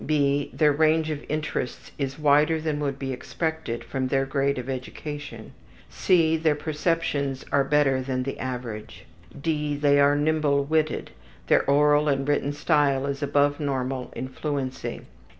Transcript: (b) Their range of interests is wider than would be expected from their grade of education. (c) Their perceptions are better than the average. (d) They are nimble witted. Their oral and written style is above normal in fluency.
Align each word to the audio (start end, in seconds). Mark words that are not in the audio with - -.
(b) 0.03 0.49
Their 0.51 0.71
range 0.71 1.11
of 1.11 1.23
interests 1.29 1.91
is 1.99 2.17
wider 2.17 2.59
than 2.59 2.79
would 2.79 2.97
be 2.97 3.13
expected 3.13 3.83
from 3.83 4.07
their 4.07 4.25
grade 4.25 4.57
of 4.57 4.67
education. 4.67 5.51
(c) 5.91 6.37
Their 6.37 6.55
perceptions 6.55 7.45
are 7.51 7.63
better 7.63 8.01
than 8.01 8.23
the 8.23 8.39
average. 8.39 9.05
(d) 9.39 9.75
They 9.75 9.99
are 9.99 10.15
nimble 10.15 10.63
witted. 10.63 11.11
Their 11.45 11.63
oral 11.69 12.07
and 12.09 12.27
written 12.27 12.51
style 12.51 13.05
is 13.05 13.21
above 13.21 13.59
normal 13.59 14.11
in 14.15 14.27
fluency. 14.29 15.01